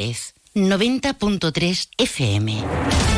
Es 0.00 0.34
90.3 0.54 1.88
FM. 1.98 3.09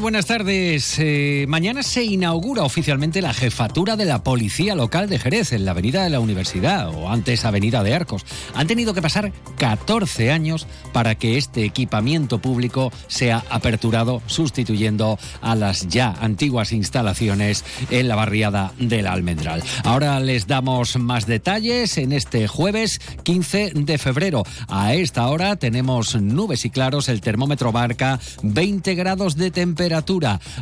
Buenas 0.00 0.26
tardes. 0.26 0.96
Eh, 0.98 1.44
mañana 1.46 1.82
se 1.82 2.02
inaugura 2.02 2.62
oficialmente 2.62 3.20
la 3.20 3.34
jefatura 3.34 3.96
de 3.96 4.06
la 4.06 4.22
Policía 4.22 4.74
Local 4.74 5.10
de 5.10 5.18
Jerez 5.18 5.52
en 5.52 5.66
la 5.66 5.72
Avenida 5.72 6.02
de 6.02 6.10
la 6.10 6.20
Universidad, 6.20 6.88
o 6.88 7.10
antes 7.10 7.44
Avenida 7.44 7.82
de 7.82 7.94
Arcos. 7.94 8.24
Han 8.54 8.66
tenido 8.66 8.94
que 8.94 9.02
pasar 9.02 9.30
14 9.58 10.30
años 10.30 10.66
para 10.94 11.16
que 11.16 11.36
este 11.36 11.64
equipamiento 11.64 12.38
público 12.38 12.90
sea 13.08 13.44
aperturado, 13.50 14.22
sustituyendo 14.26 15.18
a 15.42 15.54
las 15.54 15.88
ya 15.88 16.14
antiguas 16.20 16.72
instalaciones 16.72 17.64
en 17.90 18.08
la 18.08 18.16
barriada 18.16 18.72
del 18.78 19.06
Almendral. 19.06 19.62
Ahora 19.84 20.18
les 20.20 20.46
damos 20.46 20.96
más 20.96 21.26
detalles 21.26 21.98
en 21.98 22.12
este 22.12 22.48
jueves 22.48 23.00
15 23.22 23.72
de 23.74 23.98
febrero. 23.98 24.44
A 24.68 24.94
esta 24.94 25.28
hora 25.28 25.56
tenemos 25.56 26.14
nubes 26.14 26.64
y 26.64 26.70
claros, 26.70 27.08
el 27.10 27.20
termómetro 27.20 27.70
marca 27.70 28.18
20 28.42 28.94
grados 28.94 29.36
de 29.36 29.50
temperatura. 29.50 29.89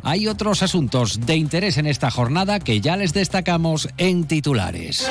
Hay 0.03 0.27
otros 0.27 0.63
asuntos 0.63 1.27
de 1.27 1.37
interés 1.37 1.79
en 1.79 1.87
esta 1.87 2.11
jornada 2.11 2.61
que 2.61 2.81
ya 2.81 2.97
les 2.97 3.13
destacamos 3.13 3.89
en 3.97 4.25
titulares. 4.25 5.09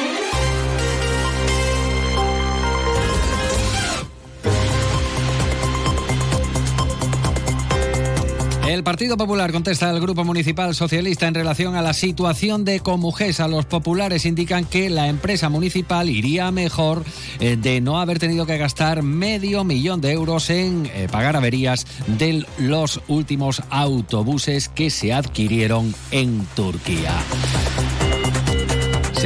El 8.68 8.84
Partido 8.84 9.16
Popular 9.16 9.54
contesta 9.54 9.90
al 9.90 10.02
Grupo 10.02 10.26
Municipal 10.26 10.76
Socialista 10.76 11.26
en 11.26 11.34
relación 11.34 11.76
a 11.76 11.82
la 11.82 11.94
situación 11.94 12.66
de 12.66 12.82
A 13.40 13.48
Los 13.48 13.66
populares 13.66 14.26
indican 14.26 14.66
que 14.66 14.90
la 14.90 15.08
empresa 15.08 15.48
municipal 15.48 16.10
iría 16.10 16.52
mejor 16.52 17.06
eh, 17.40 17.56
de 17.56 17.80
no 17.80 18.02
haber 18.02 18.20
tenido 18.20 18.46
que 18.46 18.58
gastar 18.58 19.04
medio 19.04 19.64
millón 19.64 20.02
de 20.02 20.12
euros 20.12 20.50
en 20.50 20.86
eh, 20.94 21.08
pagar 21.10 21.38
averías 21.38 21.88
de 22.08 22.46
los 22.58 23.00
últimos 23.08 23.64
autobuses 23.70 24.68
que 24.68 24.90
se 24.90 25.14
adquirieron 25.14 25.96
en 26.12 26.46
Turquía. 26.54 27.14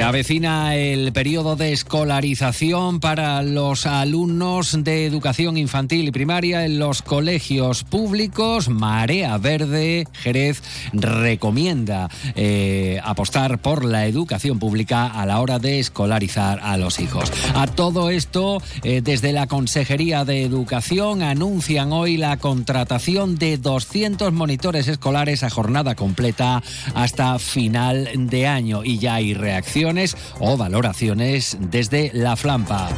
Se 0.02 0.06
avecina 0.06 0.76
el 0.76 1.14
periodo 1.14 1.56
de 1.56 1.74
escolarización 1.74 3.00
para 3.00 3.44
los 3.44 3.86
alumnos 3.86 4.84
de 4.84 5.06
educación 5.06 5.58
infantil 5.58 6.08
y 6.08 6.12
primaria 6.12 6.66
en 6.66 6.80
los 6.80 7.04
colegios 7.04 7.84
públicos. 7.84 8.68
Marea 8.68 9.38
Verde 9.38 10.08
Jerez 10.12 10.64
recomienda 10.92 12.10
eh, 12.34 13.00
apostar 13.04 13.60
por 13.60 13.86
la 13.86 14.08
educación 14.08 14.58
pública 14.58 15.06
a 15.06 15.24
la 15.28 15.40
hora 15.40 15.60
de 15.60 15.80
escolarizar 15.80 16.60
a 16.64 16.78
los 16.78 17.00
hijos. 17.00 17.32
A 17.54 17.68
todo 17.68 18.10
esto, 18.10 18.60
eh, 18.82 19.02
desde 19.04 19.34
la 19.34 19.46
Consejería 19.46 20.26
de 20.26 20.44
Educación 20.44 21.22
anuncian 21.22 21.94
hoy 21.94 22.18
la 22.18 22.38
contratación 22.38 23.36
de 23.36 23.60
200 23.60 24.34
monitores 24.34 24.88
escolares 24.88 25.44
a 25.44 25.52
jornada 25.52 25.94
completa 25.94 26.64
hasta 26.96 27.38
final 27.38 28.10
de 28.16 28.48
año 28.48 28.84
y 28.84 28.98
ya 28.98 29.14
hay 29.14 29.36
o 30.39 30.58
valoraciones 30.58 31.58
desde 31.59 32.11
la 32.14 32.36
Flampa. 32.36 32.89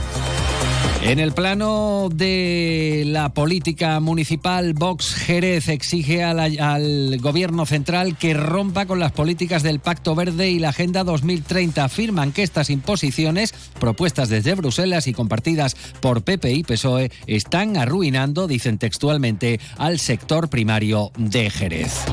En 1.01 1.19
el 1.19 1.33
plano 1.33 2.07
de 2.13 3.03
la 3.05 3.33
política 3.33 3.99
municipal, 3.99 4.73
Vox 4.73 5.13
Jerez 5.15 5.67
exige 5.67 6.23
al 6.23 7.17
gobierno 7.19 7.65
central 7.65 8.17
que 8.17 8.33
rompa 8.33 8.85
con 8.85 8.99
las 8.99 9.11
políticas 9.11 9.63
del 9.63 9.79
Pacto 9.79 10.15
Verde 10.15 10.49
y 10.49 10.59
la 10.59 10.69
Agenda 10.69 11.03
2030. 11.03 11.83
Afirman 11.83 12.31
que 12.31 12.43
estas 12.43 12.69
imposiciones, 12.69 13.53
propuestas 13.81 14.29
desde 14.29 14.55
Bruselas 14.55 15.07
y 15.07 15.13
compartidas 15.13 15.75
por 15.99 16.23
PP 16.23 16.53
y 16.53 16.63
PSOE, 16.63 17.11
están 17.27 17.75
arruinando, 17.75 18.47
dicen 18.47 18.77
textualmente, 18.77 19.59
al 19.77 19.99
sector 19.99 20.49
primario 20.49 21.11
de 21.17 21.49
Jerez. 21.49 22.05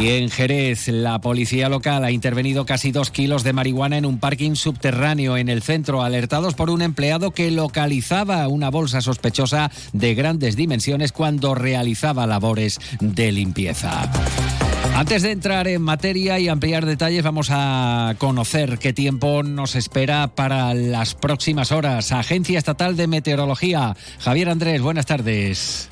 Y 0.00 0.10
en 0.10 0.30
Jerez, 0.30 0.86
la 0.86 1.20
policía 1.20 1.68
local 1.68 2.04
ha 2.04 2.12
intervenido 2.12 2.64
casi 2.64 2.92
dos 2.92 3.10
kilos 3.10 3.42
de 3.42 3.52
marihuana 3.52 3.98
en 3.98 4.06
un 4.06 4.20
parking 4.20 4.54
subterráneo 4.54 5.36
en 5.36 5.48
el 5.48 5.60
centro, 5.60 6.02
alertados 6.02 6.54
por 6.54 6.70
un 6.70 6.82
empleado 6.82 7.32
que 7.32 7.50
localizaba 7.50 8.46
una 8.46 8.70
bolsa 8.70 9.00
sospechosa 9.00 9.72
de 9.92 10.14
grandes 10.14 10.54
dimensiones 10.54 11.10
cuando 11.10 11.56
realizaba 11.56 12.28
labores 12.28 12.78
de 13.00 13.32
limpieza. 13.32 14.08
Antes 14.94 15.22
de 15.22 15.32
entrar 15.32 15.66
en 15.66 15.82
materia 15.82 16.38
y 16.38 16.46
ampliar 16.46 16.86
detalles, 16.86 17.24
vamos 17.24 17.48
a 17.50 18.14
conocer 18.18 18.78
qué 18.78 18.92
tiempo 18.92 19.42
nos 19.42 19.74
espera 19.74 20.28
para 20.28 20.74
las 20.74 21.16
próximas 21.16 21.72
horas. 21.72 22.12
Agencia 22.12 22.58
Estatal 22.58 22.96
de 22.96 23.08
Meteorología. 23.08 23.96
Javier 24.20 24.48
Andrés, 24.48 24.80
buenas 24.80 25.06
tardes. 25.06 25.88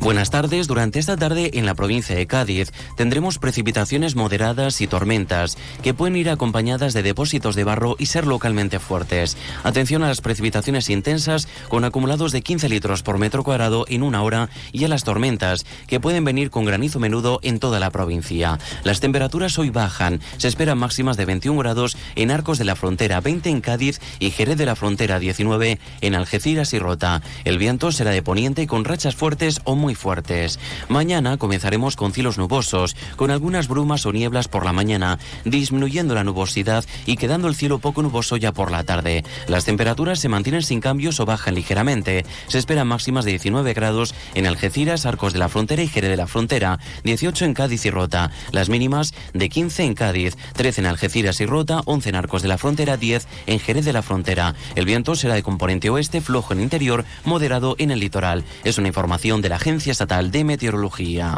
Buenas 0.00 0.30
tardes. 0.30 0.68
Durante 0.68 1.00
esta 1.00 1.16
tarde 1.16 1.50
en 1.54 1.66
la 1.66 1.74
provincia 1.74 2.14
de 2.14 2.28
Cádiz 2.28 2.70
tendremos 2.96 3.38
precipitaciones 3.38 4.14
moderadas 4.14 4.80
y 4.80 4.86
tormentas 4.86 5.58
que 5.82 5.92
pueden 5.92 6.14
ir 6.14 6.30
acompañadas 6.30 6.94
de 6.94 7.02
depósitos 7.02 7.56
de 7.56 7.64
barro 7.64 7.96
y 7.98 8.06
ser 8.06 8.24
localmente 8.24 8.78
fuertes. 8.78 9.36
Atención 9.64 10.04
a 10.04 10.08
las 10.08 10.20
precipitaciones 10.20 10.88
intensas 10.88 11.48
con 11.68 11.84
acumulados 11.84 12.30
de 12.30 12.42
15 12.42 12.68
litros 12.68 13.02
por 13.02 13.18
metro 13.18 13.42
cuadrado 13.42 13.86
en 13.88 14.04
una 14.04 14.22
hora 14.22 14.50
y 14.70 14.84
a 14.84 14.88
las 14.88 15.02
tormentas 15.02 15.66
que 15.88 15.98
pueden 15.98 16.24
venir 16.24 16.50
con 16.50 16.64
granizo 16.64 17.00
menudo 17.00 17.40
en 17.42 17.58
toda 17.58 17.80
la 17.80 17.90
provincia. 17.90 18.58
Las 18.84 19.00
temperaturas 19.00 19.58
hoy 19.58 19.70
bajan. 19.70 20.20
Se 20.36 20.46
esperan 20.46 20.78
máximas 20.78 21.16
de 21.16 21.24
21 21.24 21.58
grados 21.58 21.96
en 22.14 22.30
Arcos 22.30 22.58
de 22.58 22.64
la 22.64 22.76
Frontera, 22.76 23.20
20 23.20 23.50
en 23.50 23.60
Cádiz 23.60 24.00
y 24.20 24.30
Jerez 24.30 24.56
de 24.56 24.66
la 24.66 24.76
Frontera, 24.76 25.18
19 25.18 25.80
en 26.00 26.14
Algeciras 26.14 26.72
y 26.72 26.78
Rota. 26.78 27.20
El 27.44 27.58
viento 27.58 27.90
será 27.90 28.12
de 28.12 28.22
poniente 28.22 28.66
con 28.68 28.84
rachas 28.84 29.16
fuertes 29.16 29.60
o 29.64 29.74
muy 29.74 29.87
fuertes. 29.94 30.58
Mañana 30.88 31.36
comenzaremos 31.36 31.96
con 31.96 32.12
cielos 32.12 32.38
nubosos, 32.38 32.96
con 33.16 33.30
algunas 33.30 33.68
brumas 33.68 34.06
o 34.06 34.12
nieblas 34.12 34.48
por 34.48 34.64
la 34.64 34.72
mañana, 34.72 35.18
disminuyendo 35.44 36.14
la 36.14 36.24
nubosidad 36.24 36.84
y 37.06 37.16
quedando 37.16 37.48
el 37.48 37.54
cielo 37.54 37.78
poco 37.78 38.02
nuboso 38.02 38.36
ya 38.36 38.52
por 38.52 38.70
la 38.70 38.84
tarde. 38.84 39.24
Las 39.46 39.64
temperaturas 39.64 40.20
se 40.20 40.28
mantienen 40.28 40.62
sin 40.62 40.80
cambios 40.80 41.20
o 41.20 41.26
bajan 41.26 41.54
ligeramente. 41.54 42.24
Se 42.48 42.58
esperan 42.58 42.88
máximas 42.88 43.24
de 43.24 43.32
19 43.32 43.74
grados 43.74 44.14
en 44.34 44.46
Algeciras, 44.46 45.06
Arcos 45.06 45.32
de 45.32 45.38
la 45.38 45.48
Frontera 45.48 45.82
y 45.82 45.88
Jerez 45.88 46.10
de 46.10 46.16
la 46.16 46.26
Frontera, 46.26 46.78
18 47.04 47.44
en 47.44 47.54
Cádiz 47.54 47.84
y 47.86 47.90
Rota. 47.90 48.30
Las 48.52 48.68
mínimas 48.68 49.14
de 49.32 49.48
15 49.48 49.84
en 49.84 49.94
Cádiz, 49.94 50.36
13 50.54 50.80
en 50.82 50.86
Algeciras 50.86 51.40
y 51.40 51.46
Rota, 51.46 51.80
11 51.84 52.08
en 52.08 52.14
Arcos 52.14 52.42
de 52.42 52.48
la 52.48 52.58
Frontera, 52.58 52.96
10 52.96 53.26
en 53.46 53.58
Jerez 53.58 53.84
de 53.84 53.92
la 53.92 54.02
Frontera. 54.02 54.54
El 54.74 54.84
viento 54.84 55.14
será 55.14 55.34
de 55.34 55.42
componente 55.42 55.90
oeste, 55.90 56.20
flojo 56.20 56.52
en 56.52 56.60
interior, 56.60 57.04
moderado 57.24 57.76
en 57.78 57.90
el 57.90 58.00
litoral. 58.00 58.44
Es 58.64 58.78
una 58.78 58.88
información 58.88 59.42
de 59.42 59.48
la 59.48 59.56
agencia 59.56 59.77
Estatal 59.86 60.30
de 60.30 60.44
Meteorología. 60.44 61.36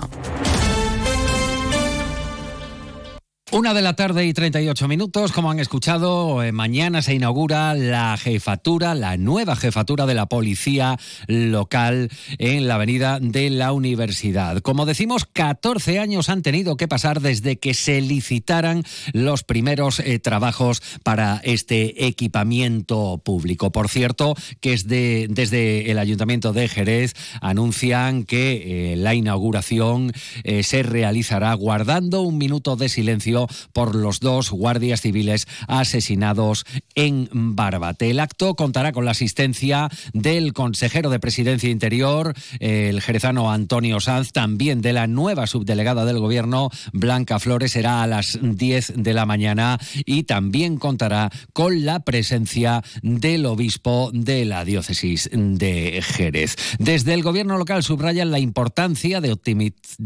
Una 3.52 3.74
de 3.74 3.82
la 3.82 3.96
tarde 3.96 4.26
y 4.26 4.32
38 4.32 4.86
minutos, 4.86 5.32
como 5.32 5.50
han 5.50 5.58
escuchado, 5.58 6.40
eh, 6.44 6.52
mañana 6.52 7.02
se 7.02 7.14
inaugura 7.14 7.74
la 7.74 8.16
jefatura, 8.16 8.94
la 8.94 9.16
nueva 9.16 9.56
jefatura 9.56 10.06
de 10.06 10.14
la 10.14 10.26
policía 10.26 10.96
local 11.26 12.10
en 12.38 12.68
la 12.68 12.76
avenida 12.76 13.18
de 13.20 13.50
la 13.50 13.72
universidad. 13.72 14.60
Como 14.60 14.86
decimos, 14.86 15.24
14 15.24 15.98
años 15.98 16.28
han 16.28 16.42
tenido 16.42 16.76
que 16.76 16.86
pasar 16.86 17.20
desde 17.20 17.56
que 17.56 17.74
se 17.74 18.00
licitaran 18.00 18.84
los 19.12 19.42
primeros 19.42 19.98
eh, 19.98 20.20
trabajos 20.20 20.80
para 21.02 21.40
este 21.42 22.06
equipamiento 22.06 23.20
público. 23.24 23.72
Por 23.72 23.88
cierto, 23.88 24.36
que 24.60 24.74
es 24.74 24.86
de, 24.86 25.26
desde 25.28 25.90
el 25.90 25.98
Ayuntamiento 25.98 26.52
de 26.52 26.68
Jerez 26.68 27.14
anuncian 27.40 28.22
que 28.22 28.92
eh, 28.92 28.96
la 28.96 29.16
inauguración 29.16 30.12
se 30.62 30.82
realizará 30.82 31.52
guardando 31.54 32.22
un 32.22 32.38
minuto 32.38 32.76
de 32.76 32.88
silencio 32.88 33.39
por 33.72 33.94
los 33.94 34.20
dos 34.20 34.50
guardias 34.50 35.00
civiles 35.00 35.46
asesinados 35.68 36.64
en 36.94 37.28
Barbate. 37.32 38.10
El 38.10 38.20
acto 38.20 38.54
contará 38.54 38.92
con 38.92 39.04
la 39.04 39.12
asistencia 39.12 39.88
del 40.12 40.52
consejero 40.52 41.10
de 41.10 41.20
Presidencia 41.20 41.70
Interior, 41.70 42.34
el 42.58 43.00
jerezano 43.00 43.50
Antonio 43.50 44.00
Sanz, 44.00 44.32
también 44.32 44.82
de 44.82 44.92
la 44.92 45.06
nueva 45.06 45.46
subdelegada 45.46 46.04
del 46.04 46.18
Gobierno, 46.18 46.70
Blanca 46.92 47.38
Flores, 47.38 47.72
será 47.72 48.02
a 48.02 48.06
las 48.06 48.38
10 48.42 48.94
de 48.96 49.14
la 49.14 49.26
mañana 49.26 49.78
y 50.04 50.24
también 50.24 50.78
contará 50.78 51.30
con 51.52 51.84
la 51.84 52.00
presencia 52.00 52.82
del 53.02 53.46
obispo 53.46 54.10
de 54.12 54.44
la 54.44 54.64
diócesis 54.64 55.30
de 55.32 56.02
Jerez. 56.02 56.56
Desde 56.78 57.14
el 57.14 57.22
Gobierno 57.22 57.58
local 57.58 57.82
subrayan 57.82 58.30
la 58.30 58.38
importancia 58.38 59.20
de 59.20 59.32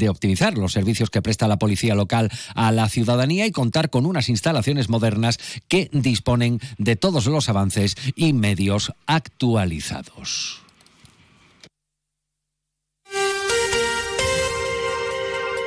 optimizar 0.08 0.58
los 0.58 0.72
servicios 0.72 1.10
que 1.10 1.22
presta 1.22 1.48
la 1.48 1.58
policía 1.58 1.94
local 1.94 2.30
a 2.54 2.72
la 2.72 2.88
ciudadanía 2.88 3.23
y 3.30 3.52
contar 3.52 3.90
con 3.90 4.06
unas 4.06 4.28
instalaciones 4.28 4.88
modernas 4.88 5.38
que 5.68 5.88
disponen 5.92 6.60
de 6.78 6.96
todos 6.96 7.26
los 7.26 7.48
avances 7.48 7.96
y 8.16 8.32
medios 8.32 8.92
actualizados. 9.06 10.63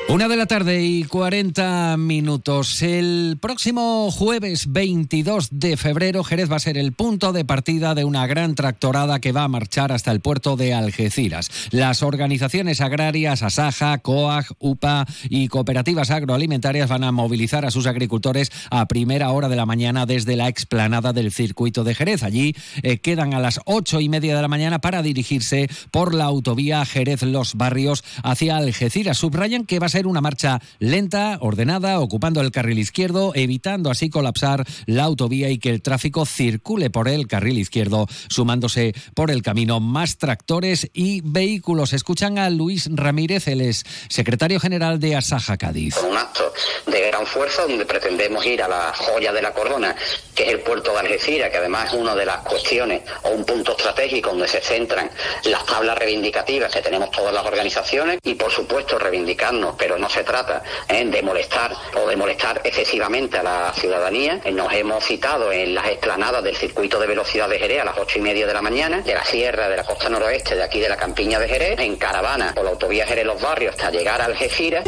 Una 0.10 0.30
de 0.30 0.38
la 0.38 0.46
tarde 0.46 0.86
y 0.86 1.04
40 1.04 1.98
minutos. 1.98 2.82
El 2.82 3.38
próximo 3.42 4.10
jueves 4.10 4.72
22 4.72 5.50
de 5.52 5.76
febrero, 5.76 6.24
Jerez 6.24 6.50
va 6.50 6.56
a 6.56 6.60
ser 6.60 6.78
el 6.78 6.94
punto 6.94 7.34
de 7.34 7.44
partida 7.44 7.94
de 7.94 8.06
una 8.06 8.26
gran 8.26 8.56
tractorada 8.56 9.20
que 9.20 9.34
va 9.34 9.44
a 9.44 9.50
marchar 9.50 9.92
hasta 9.92 10.14
el 10.14 10.22
puerto 10.22 10.56
de 10.56 10.74
Algeciras. 10.74 11.52
Las 11.72 12.04
organizaciones 12.04 12.80
agrarias 12.80 13.44
Asaja, 13.44 13.98
COAG, 13.98 14.46
UPA 14.60 15.06
y 15.30 15.50
cooperativas 15.50 16.10
agroalimentarias 16.10 16.90
van 16.90 17.04
a 17.04 17.12
movilizar 17.12 17.66
a 17.66 17.72
sus 17.72 17.86
agricultores 17.86 18.50
a 18.72 18.88
primera 18.88 19.32
hora 19.32 19.50
de 19.50 19.58
la 19.58 19.66
mañana 19.66 20.06
desde 20.06 20.38
la 20.38 20.48
explanada 20.48 21.12
del 21.12 21.34
circuito 21.34 21.84
de 21.84 21.96
Jerez. 21.96 22.24
Allí 22.24 22.56
eh, 22.82 23.00
quedan 23.00 23.34
a 23.34 23.42
las 23.42 23.60
ocho 23.66 24.00
y 24.00 24.08
media 24.08 24.38
de 24.38 24.42
la 24.42 24.48
mañana 24.48 24.80
para 24.80 25.02
dirigirse 25.02 25.70
por 25.92 26.14
la 26.14 26.24
autovía 26.24 26.86
Jerez-Los 26.86 27.56
Barrios 27.56 28.06
hacia 28.24 28.56
Algeciras. 28.56 29.18
Subrayan 29.18 29.66
que 29.66 29.80
va 29.80 29.88
a 29.88 29.90
ser 29.90 29.97
una 30.06 30.22
marcha 30.22 30.62
lenta, 30.80 31.38
ordenada, 31.42 32.00
ocupando 32.00 32.42
el 32.42 32.52
carril 32.52 32.78
izquierdo, 32.80 33.32
evitando 33.34 33.90
así 33.90 34.10
colapsar 34.10 34.66
la 34.86 35.06
autovía 35.06 35.50
y 35.50 35.58
que 35.58 35.70
el 35.70 35.82
tráfico 35.82 36.26
circule 36.26 36.90
por 36.90 37.08
el 37.08 37.28
carril 37.28 37.58
izquierdo, 37.58 38.08
sumándose 38.30 38.94
por 39.16 39.32
el 39.32 39.42
camino 39.42 39.80
más 39.80 40.18
tractores 40.18 40.90
y 40.94 41.22
vehículos. 41.24 41.94
Escuchan 41.94 42.38
a 42.38 42.50
Luis 42.50 42.90
Ramírez, 42.92 43.48
el 43.48 43.62
es 43.62 43.84
secretario 44.10 44.60
general 44.60 45.00
de 45.00 45.16
Asaja 45.16 45.58
Cádiz. 45.58 45.96
Un 45.98 46.18
acto 46.18 46.54
de 46.86 47.08
gran 47.08 47.26
fuerza 47.26 47.64
donde 47.64 47.86
pretendemos 47.86 48.46
ir 48.46 48.62
a 48.62 48.68
la 48.68 48.94
joya 48.94 49.32
de 49.32 49.42
la 49.42 49.54
corona, 49.54 49.96
que 50.36 50.44
es 50.44 50.50
el 50.50 50.60
puerto 50.60 50.94
de 50.94 51.00
Algeciras, 51.00 51.50
que 51.50 51.58
además 51.58 51.94
es 51.94 52.00
una 52.00 52.16
de 52.16 52.26
las 52.26 52.40
cuestiones 52.42 53.02
o 53.24 53.30
un 53.30 53.46
punto 53.46 53.72
estratégico 53.72 54.30
donde 54.30 54.48
se 54.48 54.62
centran 54.62 55.10
las 55.46 55.66
tablas 55.66 55.98
reivindicativas 55.98 56.72
que 56.72 56.82
tenemos 56.82 57.12
todas 57.12 57.34
las 57.34 57.46
organizaciones 57.46 58.20
y 58.24 58.36
por 58.36 58.52
supuesto 58.52 58.98
reivindicarnos, 59.00 59.76
pero 59.88 59.98
no 59.98 60.10
se 60.10 60.26
trata 60.26 60.62
¿eh? 60.90 61.06
de 61.06 61.22
molestar 61.22 61.74
o 61.96 62.10
de 62.10 62.18
molestar 62.18 62.60
excesivamente 62.62 63.38
a 63.38 63.44
la 63.44 63.74
ciudadanía. 63.74 64.42
Eh, 64.44 64.52
nos 64.52 64.74
hemos 64.74 65.02
citado 65.06 65.50
en 65.50 65.74
las 65.74 65.88
explanadas 65.88 66.44
del 66.44 66.58
circuito 66.58 67.00
de 67.00 67.08
velocidad 67.08 67.48
de 67.48 67.58
Jerez 67.58 67.84
a 67.84 67.86
las 67.86 67.98
ocho 67.98 68.20
y 68.20 68.22
media 68.22 68.46
de 68.46 68.54
la 68.54 68.62
mañana, 68.62 69.00
de 69.00 69.14
la 69.14 69.24
sierra 69.24 69.70
de 69.70 69.78
la 69.78 69.86
costa 69.86 70.10
noroeste 70.10 70.58
de 70.58 70.64
aquí 70.64 70.82
de 70.82 70.90
la 70.90 70.98
campiña 70.98 71.40
de 71.40 71.48
Jerez, 71.48 71.80
en 71.80 71.96
caravana 71.96 72.52
por 72.54 72.66
la 72.66 72.72
autovía 72.72 73.08
Jerez 73.08 73.26
Los 73.26 73.42
Barrios 73.42 73.76
hasta 73.76 73.90
llegar 73.90 74.22
a 74.22 74.26
Algeciras. 74.26 74.84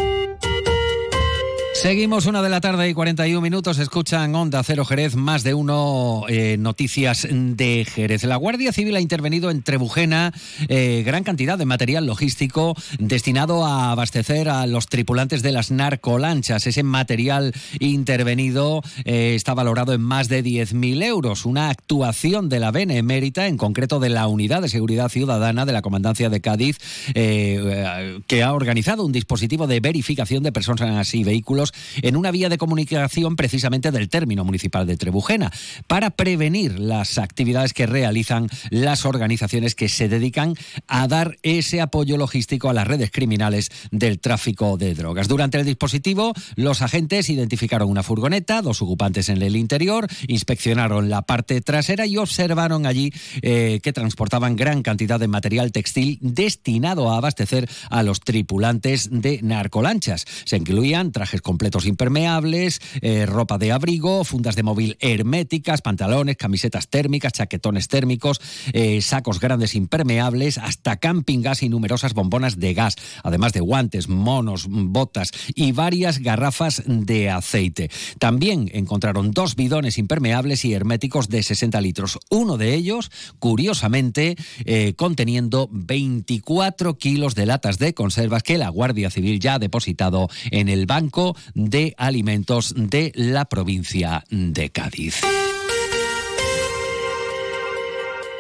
Seguimos 1.80 2.26
una 2.26 2.42
de 2.42 2.50
la 2.50 2.60
tarde 2.60 2.90
y 2.90 2.94
41 2.94 3.40
minutos. 3.40 3.80
Escuchan 3.80 4.36
Onda 4.36 4.62
Cero 4.64 4.84
Jerez, 4.84 5.16
más 5.16 5.44
de 5.44 5.54
uno 5.54 6.26
eh, 6.28 6.58
noticias 6.60 7.26
de 7.32 7.88
Jerez. 7.90 8.26
La 8.26 8.36
Guardia 8.36 8.74
Civil 8.74 8.98
ha 8.98 9.00
intervenido 9.00 9.50
en 9.50 9.64
Trebujena 9.64 10.34
eh, 10.68 11.04
gran 11.06 11.24
cantidad 11.24 11.58
de 11.58 11.66
material 11.66 12.06
logístico 12.06 12.76
destinado 13.00 13.66
a 13.66 13.92
abastecer 13.92 14.50
a 14.50 14.68
los 14.68 14.88
tripulantes 14.88 15.42
de 15.42 15.54
las 15.54 15.72
narcolanchas. 15.72 16.68
Ese 16.68 16.84
material 16.84 17.54
intervenido 17.80 18.82
eh, 19.06 19.36
está 19.36 19.54
valorado 19.54 19.94
en 19.94 20.02
más 20.02 20.28
de 20.28 20.44
10.000 20.44 21.02
euros. 21.06 21.46
Una 21.46 21.70
actuación 21.70 22.50
de 22.50 22.60
la 22.60 22.72
Benemérita, 22.72 23.48
en 23.48 23.56
concreto 23.56 24.02
de 24.02 24.10
la 24.10 24.28
Unidad 24.28 24.62
de 24.62 24.68
Seguridad 24.68 25.08
Ciudadana 25.08 25.66
de 25.66 25.72
la 25.72 25.82
Comandancia 25.82 26.30
de 26.30 26.42
Cádiz, 26.42 26.78
que 27.14 28.44
ha 28.44 28.54
organizado 28.54 29.06
un 29.06 29.14
dispositivo 29.14 29.66
de 29.66 29.80
verificación 29.80 30.44
de 30.44 30.52
personas 30.52 31.16
y 31.16 31.24
vehículos 31.24 31.69
en 32.02 32.16
una 32.16 32.32
vía 32.32 32.50
de 32.50 32.58
comunicación 32.58 33.36
precisamente 33.36 33.92
del 33.92 34.10
término 34.10 34.44
municipal 34.44 34.86
de 34.86 34.98
Trebujena, 34.98 35.52
para 35.88 36.12
prevenir 36.12 36.80
las 36.80 37.18
actividades 37.18 37.74
que 37.74 37.86
realizan 37.86 38.48
las 38.70 39.06
organizaciones 39.06 39.76
que 39.76 39.90
se 39.90 40.10
dedican 40.10 40.56
a 40.88 41.08
dar 41.08 41.38
ese 41.44 41.82
apoyo 41.82 42.18
logístico 42.18 42.70
a 42.70 42.74
las 42.74 42.88
redes 42.88 43.12
criminales 43.12 43.70
del 43.92 44.20
tráfico 44.20 44.78
de 44.78 44.94
drogas. 44.96 45.28
Durante 45.28 45.60
el 45.60 45.66
dispositivo, 45.66 46.34
los 46.56 46.82
agentes 46.82 47.30
identificaron 47.30 47.90
una 47.90 48.04
furgoneta, 48.04 48.62
dos 48.62 48.82
ocupantes 48.82 49.30
en 49.30 49.42
el 49.42 49.56
interior, 49.56 50.08
inspeccionaron 50.28 51.10
la 51.10 51.22
parte 51.24 51.62
trasera 51.62 52.06
y 52.06 52.18
observaron 52.18 52.86
allí 52.86 53.12
eh, 53.42 53.80
que 53.82 53.94
transportaban 53.94 54.56
gran 54.56 54.82
cantidad 54.82 55.20
de 55.20 55.28
material 55.28 55.72
textil 55.72 56.18
destinado 56.22 57.12
a 57.12 57.18
abastecer 57.18 57.70
a 57.90 58.04
los 58.04 58.20
tripulantes 58.22 59.10
de 59.12 59.40
narcolanchas. 59.42 60.26
Se 60.46 60.58
incluían 60.58 61.12
trajes 61.12 61.42
completos 61.60 61.86
impermeables, 61.88 62.80
eh, 63.02 63.26
ropa 63.26 63.58
de 63.58 63.74
abrigo, 63.74 64.24
fundas 64.24 64.56
de 64.56 64.64
móvil 64.64 64.96
herméticas, 65.02 65.82
pantalones, 65.82 66.38
camisetas 66.38 66.88
térmicas, 66.88 67.34
chaquetones 67.34 67.90
térmicos, 67.90 68.40
eh, 68.72 69.02
sacos 69.02 69.42
grandes 69.42 69.76
impermeables, 69.76 70.58
hasta 70.58 70.96
camping 71.02 71.42
gas 71.42 71.62
y 71.62 71.68
numerosas 71.68 72.14
bombonas 72.14 72.60
de 72.60 72.74
gas, 72.74 72.96
además 73.24 73.52
de 73.52 73.60
guantes, 73.60 74.08
monos, 74.08 74.68
botas 74.70 75.32
y 75.54 75.74
varias 75.74 76.20
garrafas 76.20 76.82
de 76.86 77.30
aceite. 77.30 77.92
También 78.20 78.72
encontraron 78.74 79.32
dos 79.32 79.58
bidones 79.58 79.98
impermeables 79.98 80.64
y 80.64 80.74
herméticos 80.74 81.28
de 81.28 81.44
60 81.44 81.82
litros. 81.82 82.20
Uno 82.30 82.56
de 82.56 82.74
ellos, 82.74 83.12
curiosamente, 83.40 84.38
eh, 84.64 84.94
conteniendo 84.96 85.68
24 85.74 86.98
kilos 86.98 87.36
de 87.36 87.48
latas 87.48 87.80
de 87.80 87.94
conservas 87.94 88.44
que 88.44 88.58
la 88.58 88.70
Guardia 88.70 89.10
Civil 89.10 89.42
ya 89.42 89.56
ha 89.56 89.60
depositado 89.60 90.30
en 90.52 90.70
el 90.70 90.86
Banco 90.86 91.36
de 91.54 91.94
Alimentos 91.98 92.74
de 92.76 93.12
la 93.16 93.46
provincia 93.46 94.24
de 94.30 94.70
Cádiz. 94.72 95.22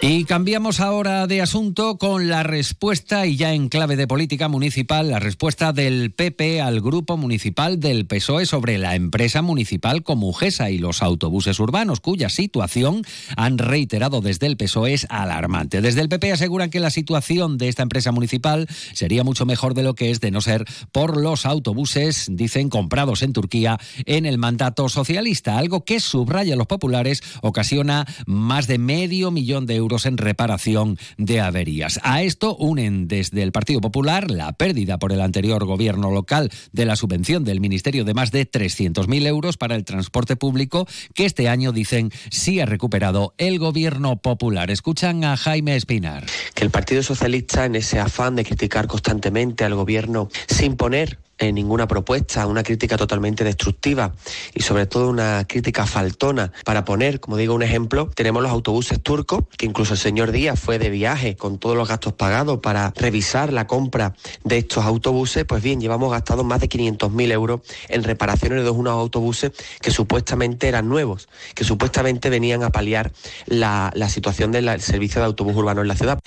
Y 0.01 0.23
cambiamos 0.23 0.79
ahora 0.79 1.27
de 1.27 1.41
asunto 1.41 1.97
con 1.97 2.29
la 2.29 2.43
respuesta, 2.43 3.25
y 3.25 3.35
ya 3.35 3.53
en 3.53 3.67
clave 3.67 3.97
de 3.97 4.07
política 4.07 4.47
municipal, 4.47 5.09
la 5.09 5.19
respuesta 5.19 5.73
del 5.73 6.11
PP 6.11 6.61
al 6.61 6.79
grupo 6.79 7.17
municipal 7.17 7.81
del 7.81 8.05
PSOE 8.05 8.45
sobre 8.45 8.77
la 8.77 8.95
empresa 8.95 9.41
municipal 9.41 10.01
Comujesa 10.03 10.69
y 10.69 10.77
los 10.77 11.03
autobuses 11.03 11.59
urbanos, 11.59 11.99
cuya 11.99 12.29
situación 12.29 13.01
han 13.35 13.57
reiterado 13.57 14.21
desde 14.21 14.47
el 14.47 14.55
PSOE 14.55 14.93
es 14.93 15.05
alarmante. 15.09 15.81
Desde 15.81 15.99
el 15.99 16.07
PP 16.07 16.31
aseguran 16.31 16.69
que 16.69 16.79
la 16.79 16.91
situación 16.91 17.57
de 17.57 17.67
esta 17.67 17.83
empresa 17.83 18.13
municipal 18.13 18.69
sería 18.93 19.25
mucho 19.25 19.45
mejor 19.45 19.73
de 19.73 19.83
lo 19.83 19.95
que 19.95 20.11
es 20.11 20.21
de 20.21 20.31
no 20.31 20.39
ser 20.39 20.63
por 20.93 21.17
los 21.17 21.45
autobuses, 21.45 22.27
dicen, 22.31 22.69
comprados 22.69 23.21
en 23.21 23.33
Turquía 23.33 23.77
en 24.05 24.25
el 24.25 24.37
mandato 24.37 24.87
socialista, 24.87 25.57
algo 25.57 25.83
que 25.83 25.99
subraya 25.99 26.55
los 26.55 26.67
populares 26.67 27.21
ocasiona 27.41 28.07
más 28.25 28.65
de 28.67 28.77
medio 28.77 29.29
millón 29.29 29.65
de 29.65 29.75
euros 29.75 29.88
en 30.05 30.17
reparación 30.17 30.97
de 31.17 31.41
averías. 31.41 31.99
A 32.03 32.21
esto 32.21 32.55
unen 32.55 33.07
desde 33.07 33.41
el 33.41 33.51
Partido 33.51 33.81
Popular 33.81 34.29
la 34.29 34.53
pérdida 34.53 34.99
por 34.99 35.11
el 35.11 35.21
anterior 35.21 35.65
gobierno 35.65 36.11
local 36.11 36.51
de 36.71 36.85
la 36.85 36.95
subvención 36.95 37.43
del 37.43 37.59
Ministerio 37.59 38.05
de 38.05 38.13
más 38.13 38.31
de 38.31 38.49
300.000 38.49 39.25
euros 39.25 39.57
para 39.57 39.75
el 39.75 39.83
transporte 39.83 40.35
público 40.35 40.87
que 41.15 41.25
este 41.25 41.49
año 41.49 41.71
dicen 41.71 42.11
sí 42.29 42.59
ha 42.59 42.65
recuperado 42.65 43.33
el 43.37 43.57
gobierno 43.59 44.17
popular. 44.17 44.69
Escuchan 44.71 45.23
a 45.23 45.35
Jaime 45.37 45.75
Espinar. 45.75 46.25
Que 46.53 46.63
el 46.63 46.69
Partido 46.69 47.03
Socialista 47.03 47.65
en 47.65 47.75
ese 47.75 47.99
afán 47.99 48.35
de 48.35 48.45
criticar 48.45 48.87
constantemente 48.87 49.65
al 49.65 49.73
gobierno 49.73 50.29
sin 50.47 50.75
poner 50.75 51.17
en 51.39 51.55
ninguna 51.55 51.87
propuesta, 51.87 52.45
una 52.45 52.63
crítica 52.63 52.97
totalmente 52.97 53.43
destructiva 53.43 54.13
y 54.53 54.61
sobre 54.61 54.85
todo 54.85 55.09
una 55.09 55.45
crítica 55.47 55.85
faltona. 55.85 56.51
Para 56.65 56.85
poner, 56.85 57.19
como 57.19 57.37
digo, 57.37 57.53
un 57.53 57.63
ejemplo, 57.63 58.09
tenemos 58.13 58.43
los 58.43 58.51
autobuses 58.51 59.01
turcos, 59.01 59.45
que 59.57 59.65
incluso 59.65 59.93
el 59.93 59.99
señor 59.99 60.31
Díaz 60.31 60.59
fue 60.59 60.79
de 60.79 60.89
viaje 60.89 61.35
con 61.35 61.57
todos 61.57 61.75
los 61.75 61.87
gastos 61.87 62.13
pagados 62.13 62.59
para 62.59 62.93
revisar 62.95 63.53
la 63.53 63.67
compra 63.67 64.15
de 64.43 64.57
estos 64.57 64.85
autobuses. 64.85 65.45
Pues 65.45 65.63
bien, 65.63 65.81
llevamos 65.81 66.11
gastado 66.11 66.43
más 66.43 66.59
de 66.59 66.69
500.000 66.69 67.31
euros 67.31 67.61
en 67.87 68.03
reparaciones 68.03 68.63
de 68.63 68.69
unos 68.69 68.93
autobuses 68.93 69.51
que 69.81 69.91
supuestamente 69.91 70.67
eran 70.67 70.87
nuevos, 70.89 71.29
que 71.55 71.63
supuestamente 71.63 72.29
venían 72.29 72.63
a 72.63 72.69
paliar 72.69 73.11
la, 73.45 73.91
la 73.95 74.09
situación 74.09 74.51
del 74.51 74.81
servicio 74.81 75.21
de 75.21 75.27
autobús 75.27 75.55
urbano 75.55 75.81
en 75.81 75.87
la 75.87 75.95
ciudad. 75.95 76.19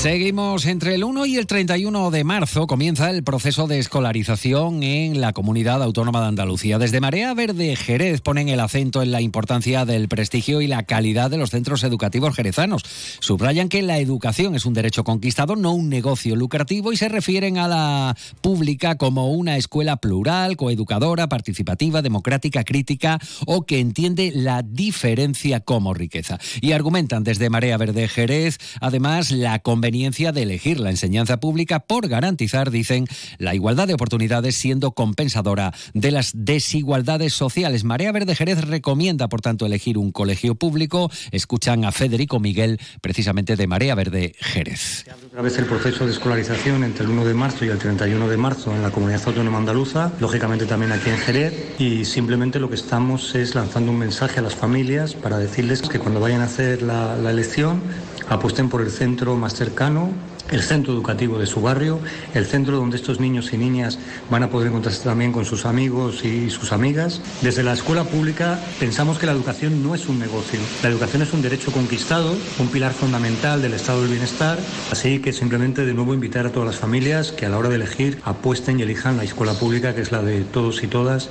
Seguimos 0.00 0.64
entre 0.64 0.94
el 0.94 1.04
1 1.04 1.26
y 1.26 1.36
el 1.36 1.46
31 1.46 2.10
de 2.10 2.24
marzo 2.24 2.66
comienza 2.66 3.10
el 3.10 3.22
proceso 3.22 3.66
de 3.66 3.78
escolarización 3.78 4.82
en 4.82 5.20
la 5.20 5.34
comunidad 5.34 5.82
autónoma 5.82 6.22
de 6.22 6.28
Andalucía. 6.28 6.78
Desde 6.78 7.00
Marea 7.00 7.34
Verde 7.34 7.76
Jerez 7.76 8.22
ponen 8.22 8.48
el 8.48 8.60
acento 8.60 9.02
en 9.02 9.10
la 9.10 9.20
importancia 9.20 9.84
del 9.84 10.08
prestigio 10.08 10.62
y 10.62 10.68
la 10.68 10.84
calidad 10.84 11.30
de 11.30 11.36
los 11.36 11.50
centros 11.50 11.84
educativos 11.84 12.34
jerezanos. 12.34 12.82
Subrayan 13.20 13.68
que 13.68 13.82
la 13.82 13.98
educación 13.98 14.54
es 14.54 14.64
un 14.64 14.72
derecho 14.72 15.04
conquistado, 15.04 15.54
no 15.54 15.74
un 15.74 15.90
negocio 15.90 16.34
lucrativo 16.34 16.94
y 16.94 16.96
se 16.96 17.10
refieren 17.10 17.58
a 17.58 17.68
la 17.68 18.16
pública 18.40 18.96
como 18.96 19.30
una 19.30 19.58
escuela 19.58 19.98
plural, 19.98 20.56
coeducadora, 20.56 21.28
participativa, 21.28 22.00
democrática, 22.00 22.64
crítica 22.64 23.18
o 23.44 23.66
que 23.66 23.80
entiende 23.80 24.32
la 24.34 24.62
diferencia 24.62 25.60
como 25.60 25.92
riqueza. 25.92 26.38
Y 26.62 26.72
argumentan 26.72 27.22
desde 27.22 27.50
Marea 27.50 27.76
Verde 27.76 28.08
Jerez, 28.08 28.56
además, 28.80 29.30
la 29.30 29.58
conveniencia 29.58 29.89
de 29.90 30.42
elegir 30.42 30.78
la 30.78 30.90
enseñanza 30.90 31.40
pública 31.40 31.80
por 31.80 32.06
garantizar, 32.06 32.70
dicen, 32.70 33.06
la 33.38 33.54
igualdad 33.54 33.88
de 33.88 33.94
oportunidades 33.94 34.56
siendo 34.56 34.92
compensadora 34.92 35.74
de 35.94 36.12
las 36.12 36.32
desigualdades 36.34 37.32
sociales. 37.32 37.82
Marea 37.82 38.12
Verde 38.12 38.36
Jerez 38.36 38.62
recomienda, 38.62 39.28
por 39.28 39.40
tanto, 39.40 39.66
elegir 39.66 39.98
un 39.98 40.12
colegio 40.12 40.54
público. 40.54 41.10
Escuchan 41.32 41.84
a 41.84 41.92
Federico 41.92 42.38
Miguel, 42.38 42.78
precisamente 43.00 43.56
de 43.56 43.66
Marea 43.66 43.96
Verde 43.96 44.34
Jerez. 44.38 45.06
Otra 45.26 45.42
vez 45.42 45.58
el 45.58 45.66
proceso 45.66 46.06
de 46.06 46.12
escolarización 46.12 46.84
entre 46.84 47.04
el 47.04 47.10
1 47.10 47.24
de 47.24 47.34
marzo 47.34 47.64
y 47.64 47.68
el 47.68 47.78
31 47.78 48.28
de 48.28 48.36
marzo 48.36 48.74
en 48.74 48.82
la 48.82 48.90
comunidad 48.90 49.22
autónoma 49.26 49.58
andaluza, 49.58 50.12
lógicamente 50.20 50.66
también 50.66 50.92
aquí 50.92 51.10
en 51.10 51.18
Jerez, 51.18 51.74
y 51.80 52.04
simplemente 52.04 52.60
lo 52.60 52.68
que 52.68 52.76
estamos 52.76 53.34
es 53.34 53.54
lanzando 53.54 53.90
un 53.90 53.98
mensaje 53.98 54.38
a 54.38 54.42
las 54.42 54.54
familias 54.54 55.14
para 55.14 55.38
decirles 55.38 55.82
que 55.82 55.98
cuando 55.98 56.20
vayan 56.20 56.42
a 56.42 56.44
hacer 56.44 56.82
la 56.82 57.30
elección 57.30 57.82
apuesten 58.30 58.70
por 58.70 58.80
el 58.80 58.90
centro 58.90 59.36
más 59.36 59.54
cercano 59.54 60.10
el 60.50 60.62
centro 60.62 60.92
educativo 60.92 61.38
de 61.38 61.46
su 61.46 61.60
barrio, 61.60 62.00
el 62.34 62.46
centro 62.46 62.76
donde 62.76 62.96
estos 62.96 63.20
niños 63.20 63.52
y 63.52 63.58
niñas 63.58 63.98
van 64.30 64.42
a 64.42 64.50
poder 64.50 64.68
encontrarse 64.68 65.04
también 65.04 65.32
con 65.32 65.44
sus 65.44 65.64
amigos 65.64 66.24
y 66.24 66.50
sus 66.50 66.72
amigas. 66.72 67.20
Desde 67.42 67.62
la 67.62 67.72
escuela 67.72 68.04
pública 68.04 68.58
pensamos 68.78 69.18
que 69.18 69.26
la 69.26 69.32
educación 69.32 69.82
no 69.82 69.94
es 69.94 70.08
un 70.08 70.18
negocio, 70.18 70.60
la 70.82 70.88
educación 70.88 71.22
es 71.22 71.32
un 71.32 71.42
derecho 71.42 71.72
conquistado, 71.72 72.36
un 72.58 72.68
pilar 72.68 72.92
fundamental 72.92 73.62
del 73.62 73.74
estado 73.74 74.02
del 74.02 74.10
bienestar, 74.10 74.58
así 74.90 75.20
que 75.20 75.32
simplemente 75.32 75.84
de 75.84 75.94
nuevo 75.94 76.14
invitar 76.14 76.46
a 76.46 76.52
todas 76.52 76.66
las 76.66 76.76
familias 76.76 77.32
que 77.32 77.46
a 77.46 77.48
la 77.48 77.58
hora 77.58 77.68
de 77.68 77.76
elegir 77.76 78.18
apuesten 78.24 78.80
y 78.80 78.82
elijan 78.82 79.16
la 79.16 79.24
escuela 79.24 79.54
pública, 79.54 79.94
que 79.94 80.00
es 80.00 80.12
la 80.12 80.22
de 80.22 80.42
todos 80.42 80.82
y 80.82 80.86
todas. 80.86 81.30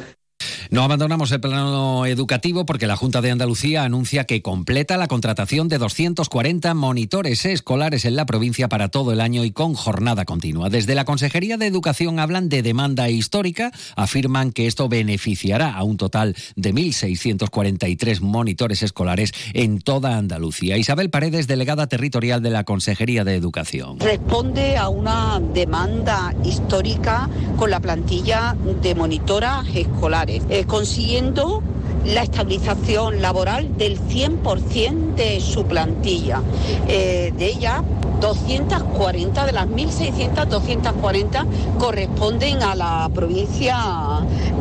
No 0.71 0.83
abandonamos 0.83 1.31
el 1.31 1.39
plano 1.39 2.05
educativo 2.05 2.63
porque 2.63 2.85
la 2.85 2.95
Junta 2.95 3.21
de 3.21 3.31
Andalucía 3.31 3.85
anuncia 3.85 4.25
que 4.25 4.43
completa 4.43 4.97
la 4.97 5.07
contratación 5.07 5.67
de 5.67 5.79
240 5.79 6.75
monitores 6.75 7.43
escolares 7.45 8.05
en 8.05 8.15
la 8.15 8.27
provincia 8.27 8.69
para 8.69 8.89
todo 8.89 9.11
el 9.11 9.19
año 9.19 9.43
y 9.45 9.49
con 9.49 9.73
jornada 9.73 10.25
continua. 10.25 10.69
Desde 10.69 10.93
la 10.93 11.05
Consejería 11.05 11.57
de 11.57 11.65
Educación 11.65 12.19
hablan 12.19 12.49
de 12.49 12.61
demanda 12.61 13.09
histórica, 13.09 13.71
afirman 13.95 14.51
que 14.51 14.67
esto 14.67 14.87
beneficiará 14.89 15.73
a 15.73 15.81
un 15.81 15.97
total 15.97 16.35
de 16.55 16.71
1.643 16.71 18.19
monitores 18.21 18.83
escolares 18.83 19.33
en 19.55 19.81
toda 19.81 20.17
Andalucía. 20.17 20.77
Isabel 20.77 21.09
Paredes, 21.09 21.47
delegada 21.47 21.87
territorial 21.87 22.43
de 22.43 22.51
la 22.51 22.63
Consejería 22.63 23.23
de 23.23 23.33
Educación. 23.33 23.99
Responde 23.99 24.77
a 24.77 24.89
una 24.89 25.41
demanda 25.51 26.35
histórica 26.45 27.27
con 27.57 27.71
la 27.71 27.79
plantilla 27.79 28.55
de 28.83 28.93
monitoras 28.93 29.65
escolares 29.73 30.43
consiguiendo 30.65 31.61
la 32.05 32.23
estabilización 32.23 33.21
laboral 33.21 33.77
del 33.77 33.99
100% 33.99 35.15
de 35.15 35.39
su 35.41 35.65
plantilla. 35.65 36.41
Eh, 36.87 37.33
de 37.37 37.47
ella, 37.47 37.83
240 38.19 39.45
de 39.45 39.51
las 39.51 39.67
1.600, 39.67 40.45
240 40.45 41.45
corresponden 41.77 42.61
a 42.63 42.75
la 42.75 43.09
provincia 43.13 43.77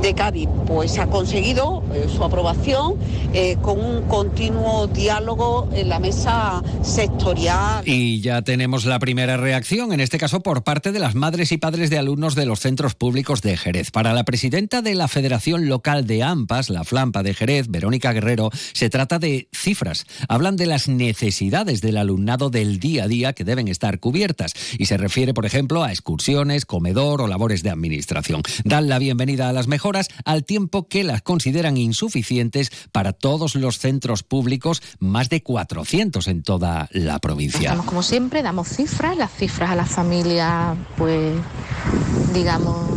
de 0.01 0.15
Cádiz. 0.15 0.49
Pues 0.67 0.99
ha 0.99 1.07
conseguido 1.09 1.83
eh, 1.93 2.07
su 2.15 2.23
aprobación 2.23 2.95
eh, 3.33 3.57
con 3.61 3.81
un 3.81 4.03
continuo 4.03 4.87
diálogo 4.87 5.69
en 5.73 5.89
la 5.89 5.99
mesa 5.99 6.63
sectorial. 6.83 7.83
Y 7.87 8.21
ya 8.21 8.43
tenemos 8.43 8.85
la 8.85 8.99
primera 8.99 9.37
reacción, 9.37 9.93
en 9.93 10.01
este 10.01 10.19
caso 10.19 10.41
por 10.41 10.63
parte 10.63 10.93
de 10.93 10.99
las 10.99 11.15
madres 11.15 11.53
y 11.53 11.59
padres 11.59 11.91
de 11.91 11.99
alumnos 11.99 12.35
de 12.35 12.47
los 12.47 12.61
centros 12.61 12.95
públicos 12.95 13.43
de 13.43 13.57
Jerez. 13.57 13.91
Para 13.91 14.13
la 14.13 14.25
presidenta 14.25 14.83
de 14.83 14.95
la 14.95 15.09
Federación 15.09 15.69
Local 15.69 16.07
de 16.07 16.23
AMPAS, 16.23 16.71
la 16.71 16.85
Flampa 16.85 17.23
de 17.23 17.28
Jerez, 17.35 17.69
Verónica 17.69 18.13
Guerrero, 18.13 18.51
se 18.73 18.91
trata 18.91 19.19
de 19.19 19.49
cifras. 19.53 20.07
Hablan 20.29 20.57
de 20.57 20.67
las 20.67 20.89
necesidades 20.89 21.81
del 21.81 21.97
alumnado 21.97 22.51
del 22.51 22.79
día 22.79 23.05
a 23.05 23.09
día 23.09 23.33
que 23.33 23.45
deben 23.45 23.69
estar 23.69 24.01
cubiertas 24.01 24.55
y 24.79 24.87
se 24.87 24.97
refiere, 24.97 25.35
por 25.35 25.47
ejemplo, 25.47 25.83
a 25.83 25.91
excursiones, 25.91 26.67
comedor 26.67 27.21
o 27.23 27.27
labores 27.27 27.63
de 27.63 27.71
administración. 27.71 28.43
Dan 28.65 28.89
la 28.89 28.99
bienvenida 28.99 29.49
a 29.49 29.53
las 29.53 29.69
mejoras 29.69 30.09
al 30.25 30.45
tiempo 30.45 30.89
que 30.89 31.05
las 31.05 31.23
consideran 31.23 31.77
insuficientes 31.77 32.71
para 32.93 33.13
todos 33.13 33.55
los 33.55 33.79
centros 33.79 34.23
públicos, 34.23 34.83
más 34.99 35.29
de 35.29 35.43
400 35.43 36.29
en 36.29 36.43
toda 36.43 36.89
la 36.93 37.19
provincia. 37.19 37.77
Como 37.85 38.03
siempre, 38.03 38.43
damos 38.43 38.69
cifras, 38.69 39.17
las 39.17 39.33
cifras 39.33 39.71
a 39.71 39.75
las 39.75 39.89
familias, 39.89 40.77
pues 40.97 41.35
digamos 42.33 42.89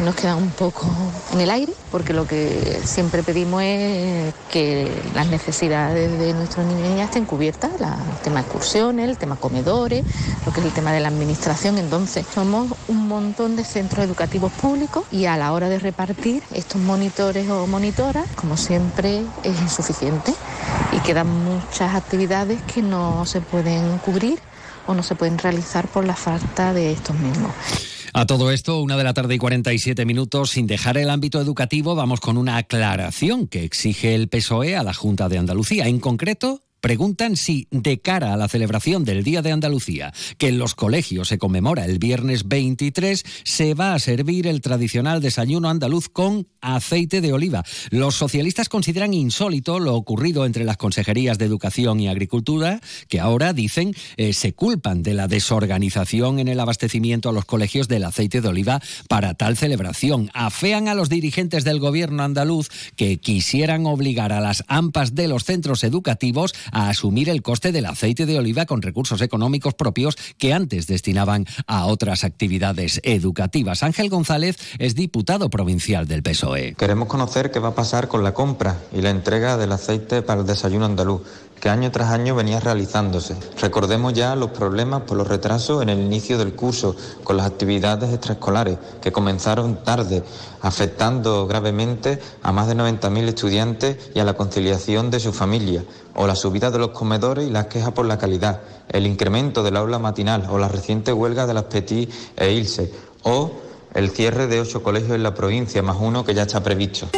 nos 0.00 0.14
quedan 0.14 0.38
un 0.38 0.50
poco 0.50 0.86
en 1.32 1.40
el 1.40 1.50
aire, 1.50 1.72
porque 1.90 2.12
lo 2.12 2.26
que 2.26 2.80
siempre 2.84 3.22
pedimos 3.22 3.62
es 3.62 4.34
que 4.50 4.90
las 5.14 5.28
necesidades 5.28 6.18
de 6.18 6.32
nuestros 6.32 6.66
niños 6.66 6.86
y 6.86 6.88
niñas 6.88 7.08
estén 7.08 7.24
cubiertas, 7.24 7.72
el 7.72 8.16
tema 8.22 8.40
excursiones, 8.40 9.08
el 9.08 9.18
tema 9.18 9.36
comedores, 9.36 10.04
lo 10.46 10.52
que 10.52 10.60
es 10.60 10.66
el 10.66 10.72
tema 10.72 10.92
de 10.92 11.00
la 11.00 11.08
administración. 11.08 11.78
Entonces, 11.78 12.26
somos 12.32 12.72
un 12.88 13.08
montón 13.08 13.56
de 13.56 13.64
centros 13.64 14.04
educativos 14.04 14.52
públicos 14.52 15.04
y 15.10 15.26
a 15.26 15.36
la 15.36 15.52
hora 15.52 15.68
de 15.68 15.78
repartir 15.78 16.42
estos 16.52 16.80
monitores 16.80 17.48
o 17.50 17.66
monitoras, 17.66 18.26
como 18.36 18.56
siempre, 18.56 19.22
es 19.42 19.60
insuficiente 19.60 20.34
y 20.92 21.00
quedan 21.00 21.28
muchas 21.44 21.94
actividades 21.94 22.60
que 22.62 22.82
no 22.82 23.26
se 23.26 23.40
pueden 23.40 23.98
cubrir 23.98 24.38
o 24.86 24.94
no 24.94 25.02
se 25.02 25.14
pueden 25.14 25.38
realizar 25.38 25.86
por 25.88 26.04
la 26.04 26.16
falta 26.16 26.72
de 26.72 26.92
estos 26.92 27.16
mismos. 27.16 27.52
A 28.12 28.26
todo 28.26 28.50
esto, 28.50 28.80
una 28.80 28.96
de 28.96 29.04
la 29.04 29.14
tarde 29.14 29.36
y 29.36 29.38
47 29.38 30.04
minutos, 30.04 30.50
sin 30.50 30.66
dejar 30.66 30.98
el 30.98 31.10
ámbito 31.10 31.40
educativo, 31.40 31.94
vamos 31.94 32.20
con 32.20 32.36
una 32.36 32.56
aclaración 32.56 33.46
que 33.46 33.64
exige 33.64 34.16
el 34.16 34.28
PSOE 34.28 34.76
a 34.76 34.82
la 34.82 34.94
Junta 34.94 35.28
de 35.28 35.38
Andalucía. 35.38 35.86
En 35.86 36.00
concreto, 36.00 36.62
preguntan 36.80 37.36
si, 37.36 37.66
de 37.70 38.00
cara 38.00 38.32
a 38.32 38.36
la 38.36 38.48
celebración 38.48 39.04
del 39.04 39.24
Día 39.24 39.42
de 39.42 39.52
Andalucía, 39.52 40.12
que 40.38 40.48
en 40.48 40.58
los 40.58 40.74
colegios 40.74 41.28
se 41.28 41.38
conmemora 41.38 41.84
el 41.84 41.98
viernes 41.98 42.48
23, 42.48 43.24
se 43.44 43.74
va 43.74 43.94
a 43.94 43.98
servir 43.98 44.46
el 44.46 44.60
tradicional 44.60 45.20
desayuno 45.20 45.68
andaluz 45.68 46.08
con 46.08 46.46
aceite 46.60 47.20
de 47.20 47.32
oliva. 47.32 47.64
Los 47.90 48.14
socialistas 48.14 48.68
consideran 48.68 49.14
insólito 49.14 49.80
lo 49.80 49.94
ocurrido 49.94 50.46
entre 50.46 50.64
las 50.64 50.76
consejerías 50.76 51.38
de 51.38 51.46
Educación 51.46 52.00
y 52.00 52.08
Agricultura, 52.08 52.80
que 53.08 53.20
ahora 53.20 53.52
dicen 53.52 53.94
eh, 54.16 54.32
se 54.32 54.52
culpan 54.52 55.02
de 55.02 55.14
la 55.14 55.28
desorganización 55.28 56.38
en 56.38 56.48
el 56.48 56.60
abastecimiento 56.60 57.28
a 57.28 57.32
los 57.32 57.44
colegios 57.44 57.88
del 57.88 58.04
aceite 58.04 58.40
de 58.40 58.48
oliva 58.48 58.80
para 59.08 59.34
tal 59.34 59.56
celebración. 59.56 60.30
Afean 60.34 60.88
a 60.88 60.94
los 60.94 61.08
dirigentes 61.08 61.64
del 61.64 61.80
gobierno 61.80 62.22
andaluz 62.22 62.68
que 62.96 63.18
quisieran 63.18 63.86
obligar 63.86 64.32
a 64.32 64.40
las 64.40 64.64
AMPAs 64.68 65.14
de 65.14 65.28
los 65.28 65.44
centros 65.44 65.84
educativos 65.84 66.54
a 66.72 66.88
asumir 66.88 67.28
el 67.28 67.42
coste 67.42 67.72
del 67.72 67.86
aceite 67.86 68.26
de 68.26 68.38
oliva 68.38 68.66
con 68.66 68.82
recursos 68.82 69.20
económicos 69.22 69.74
propios 69.74 70.16
que 70.38 70.52
antes 70.52 70.86
destinaban 70.86 71.46
a 71.66 71.86
otras 71.86 72.24
actividades 72.24 73.00
educativas. 73.04 73.82
Ángel 73.82 74.08
González 74.08 74.56
es 74.78 74.94
diputado 74.94 75.50
provincial 75.50 76.06
del 76.06 76.22
PSOE. 76.22 76.74
Queremos 76.74 77.08
conocer 77.08 77.50
qué 77.50 77.58
va 77.58 77.68
a 77.68 77.74
pasar 77.74 78.08
con 78.08 78.24
la 78.24 78.34
compra 78.34 78.78
y 78.92 79.02
la 79.02 79.10
entrega 79.10 79.56
del 79.56 79.72
aceite 79.72 80.22
para 80.22 80.40
el 80.40 80.46
desayuno 80.46 80.86
andaluz 80.86 81.22
que 81.60 81.68
año 81.68 81.90
tras 81.90 82.10
año 82.10 82.34
venía 82.34 82.58
realizándose. 82.58 83.36
Recordemos 83.60 84.14
ya 84.14 84.34
los 84.34 84.50
problemas 84.50 85.02
por 85.02 85.18
los 85.18 85.28
retrasos 85.28 85.82
en 85.82 85.90
el 85.90 86.00
inicio 86.00 86.38
del 86.38 86.54
curso 86.54 86.96
con 87.22 87.36
las 87.36 87.46
actividades 87.46 88.12
extraescolares 88.12 88.78
que 89.02 89.12
comenzaron 89.12 89.84
tarde, 89.84 90.24
afectando 90.62 91.46
gravemente 91.46 92.18
a 92.42 92.50
más 92.50 92.66
de 92.66 92.76
90.000 92.76 93.28
estudiantes 93.28 94.10
y 94.14 94.20
a 94.20 94.24
la 94.24 94.34
conciliación 94.34 95.10
de 95.10 95.20
su 95.20 95.32
familia, 95.32 95.84
o 96.14 96.26
la 96.26 96.34
subida 96.34 96.70
de 96.70 96.78
los 96.78 96.90
comedores 96.90 97.46
y 97.46 97.50
las 97.50 97.66
quejas 97.66 97.92
por 97.92 98.06
la 98.06 98.18
calidad, 98.18 98.60
el 98.88 99.06
incremento 99.06 99.62
del 99.62 99.76
aula 99.76 99.98
matinal 99.98 100.48
o 100.50 100.58
la 100.58 100.68
reciente 100.68 101.12
huelga 101.12 101.46
de 101.46 101.54
las 101.54 101.64
Petit 101.64 102.10
e 102.36 102.52
Ilse, 102.52 102.92
o 103.22 103.50
el 103.94 104.10
cierre 104.10 104.46
de 104.46 104.60
ocho 104.60 104.82
colegios 104.82 105.12
en 105.12 105.22
la 105.22 105.34
provincia, 105.34 105.82
más 105.82 105.96
uno 106.00 106.24
que 106.24 106.34
ya 106.34 106.42
está 106.42 106.62
previsto. 106.62 107.08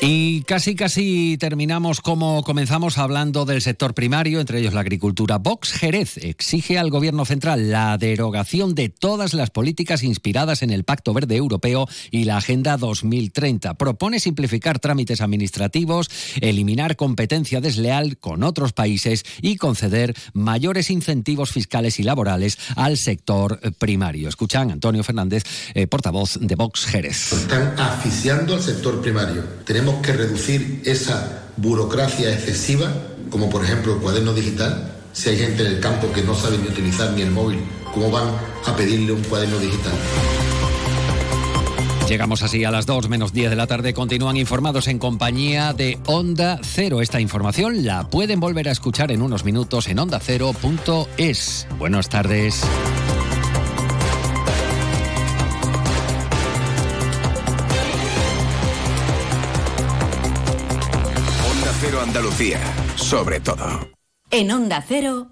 Y 0.00 0.42
casi 0.42 0.76
casi 0.76 1.36
terminamos 1.40 2.00
como 2.00 2.44
comenzamos 2.44 2.98
hablando 2.98 3.44
del 3.44 3.60
sector 3.60 3.94
primario, 3.94 4.38
entre 4.38 4.60
ellos 4.60 4.72
la 4.72 4.82
agricultura. 4.82 5.38
Vox 5.38 5.72
Jerez 5.72 6.18
exige 6.18 6.78
al 6.78 6.90
gobierno 6.90 7.24
central 7.24 7.72
la 7.72 7.98
derogación 7.98 8.76
de 8.76 8.90
todas 8.90 9.34
las 9.34 9.50
políticas 9.50 10.04
inspiradas 10.04 10.62
en 10.62 10.70
el 10.70 10.84
Pacto 10.84 11.12
Verde 11.14 11.34
Europeo 11.34 11.88
y 12.12 12.24
la 12.24 12.36
Agenda 12.36 12.76
2030. 12.76 13.74
Propone 13.74 14.20
simplificar 14.20 14.78
trámites 14.78 15.20
administrativos, 15.20 16.08
eliminar 16.40 16.94
competencia 16.94 17.60
desleal 17.60 18.18
con 18.18 18.44
otros 18.44 18.72
países 18.72 19.24
y 19.42 19.56
conceder 19.56 20.14
mayores 20.32 20.90
incentivos 20.90 21.50
fiscales 21.50 21.98
y 21.98 22.04
laborales 22.04 22.56
al 22.76 22.98
sector 22.98 23.58
primario. 23.78 24.28
Escuchan 24.28 24.70
Antonio 24.70 25.02
Fernández, 25.02 25.42
eh, 25.74 25.88
portavoz 25.88 26.38
de 26.40 26.54
Vox 26.54 26.86
Jerez. 26.86 27.32
Están 27.32 27.74
asfixiando 27.80 28.54
al 28.54 28.62
sector 28.62 29.02
primario. 29.02 29.42
Tenemos 29.64 29.87
que 29.96 30.12
reducir 30.12 30.82
esa 30.84 31.44
burocracia 31.56 32.32
excesiva, 32.32 32.92
como 33.30 33.48
por 33.48 33.64
ejemplo 33.64 33.94
el 33.94 34.00
cuaderno 34.00 34.32
digital. 34.32 34.94
Si 35.12 35.30
hay 35.30 35.38
gente 35.38 35.66
en 35.66 35.72
el 35.72 35.80
campo 35.80 36.12
que 36.12 36.22
no 36.22 36.34
sabe 36.34 36.58
ni 36.58 36.68
utilizar 36.68 37.12
ni 37.12 37.22
el 37.22 37.30
móvil, 37.30 37.60
¿cómo 37.92 38.10
van 38.10 38.28
a 38.66 38.76
pedirle 38.76 39.12
un 39.12 39.22
cuaderno 39.22 39.58
digital? 39.58 39.92
Llegamos 42.08 42.42
así 42.42 42.64
a 42.64 42.70
las 42.70 42.86
2 42.86 43.10
menos 43.10 43.34
10 43.34 43.50
de 43.50 43.56
la 43.56 43.66
tarde. 43.66 43.92
Continúan 43.92 44.38
informados 44.38 44.88
en 44.88 44.98
compañía 44.98 45.74
de 45.74 45.98
Onda 46.06 46.58
Cero. 46.62 47.02
Esta 47.02 47.20
información 47.20 47.84
la 47.84 48.08
pueden 48.08 48.40
volver 48.40 48.68
a 48.68 48.72
escuchar 48.72 49.12
en 49.12 49.20
unos 49.20 49.44
minutos 49.44 49.88
en 49.88 49.98
ondacero.es. 49.98 51.66
Buenas 51.78 52.08
tardes. 52.08 52.64
Andalucía, 62.18 62.58
sobre 62.96 63.38
todo. 63.38 63.88
En 64.32 64.50
Onda 64.50 64.84
Cero. 64.86 65.26